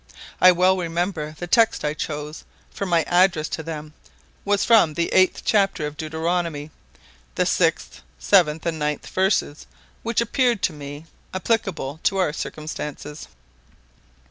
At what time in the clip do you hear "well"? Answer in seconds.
0.51-0.77